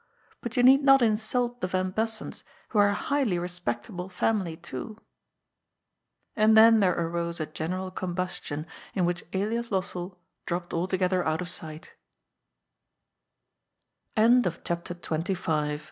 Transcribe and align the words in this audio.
But 0.41 0.57
you 0.57 0.63
need 0.63 0.81
not 0.81 1.03
insult 1.03 1.61
the 1.61 1.69
yan 1.71 1.91
Bussens, 1.91 2.41
who 2.69 2.79
are 2.79 2.87
a 2.89 2.93
highly 2.95 3.37
respectable 3.37 4.09
family 4.09 4.57
too." 4.57 4.97
And 6.35 6.57
then 6.57 6.79
there 6.79 6.97
arose 6.99 7.39
a 7.39 7.45
general 7.45 7.91
combustion 7.91 8.65
in 8.95 9.05
which 9.05 9.23
Elias 9.31 9.69
Lossell 9.69 10.17
dropped 10.47 10.73
altogether 10.73 11.23
out 11.23 11.39
of 11.39 11.49
sight 11.49 11.93
CHAP 14.17 15.37